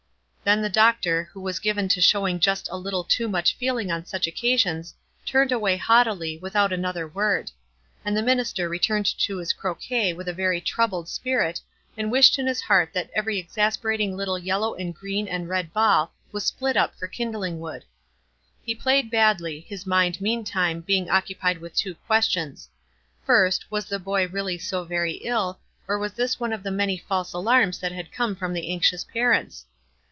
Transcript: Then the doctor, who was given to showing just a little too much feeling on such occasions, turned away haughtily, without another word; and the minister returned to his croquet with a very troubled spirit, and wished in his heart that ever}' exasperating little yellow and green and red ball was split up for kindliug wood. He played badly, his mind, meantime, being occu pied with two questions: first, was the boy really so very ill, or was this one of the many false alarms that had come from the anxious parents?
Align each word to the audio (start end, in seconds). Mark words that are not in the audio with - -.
Then 0.43 0.63
the 0.63 0.69
doctor, 0.69 1.29
who 1.31 1.39
was 1.39 1.59
given 1.59 1.87
to 1.89 2.01
showing 2.01 2.39
just 2.39 2.67
a 2.71 2.75
little 2.75 3.03
too 3.03 3.29
much 3.29 3.55
feeling 3.55 3.91
on 3.91 4.05
such 4.05 4.25
occasions, 4.25 4.93
turned 5.23 5.51
away 5.51 5.77
haughtily, 5.77 6.39
without 6.39 6.73
another 6.73 7.07
word; 7.07 7.51
and 8.03 8.17
the 8.17 8.23
minister 8.23 8.67
returned 8.67 9.05
to 9.19 9.37
his 9.37 9.53
croquet 9.53 10.13
with 10.13 10.27
a 10.27 10.33
very 10.33 10.59
troubled 10.59 11.07
spirit, 11.07 11.61
and 11.95 12.11
wished 12.11 12.39
in 12.39 12.47
his 12.47 12.59
heart 12.59 12.91
that 12.91 13.11
ever}' 13.13 13.29
exasperating 13.29 14.17
little 14.17 14.39
yellow 14.39 14.73
and 14.73 14.95
green 14.95 15.27
and 15.27 15.47
red 15.47 15.71
ball 15.73 16.11
was 16.31 16.43
split 16.43 16.75
up 16.75 16.95
for 16.97 17.07
kindliug 17.07 17.57
wood. 17.57 17.85
He 18.65 18.73
played 18.73 19.11
badly, 19.11 19.59
his 19.69 19.85
mind, 19.85 20.19
meantime, 20.19 20.81
being 20.81 21.05
occu 21.05 21.37
pied 21.37 21.59
with 21.59 21.75
two 21.75 21.93
questions: 22.07 22.67
first, 23.23 23.69
was 23.69 23.85
the 23.85 23.99
boy 23.99 24.27
really 24.27 24.57
so 24.57 24.83
very 24.85 25.17
ill, 25.21 25.59
or 25.87 25.99
was 25.99 26.13
this 26.13 26.39
one 26.39 26.51
of 26.51 26.63
the 26.63 26.71
many 26.71 26.97
false 26.97 27.31
alarms 27.31 27.77
that 27.79 27.91
had 27.91 28.11
come 28.11 28.35
from 28.35 28.53
the 28.53 28.71
anxious 28.71 29.03
parents? 29.03 29.67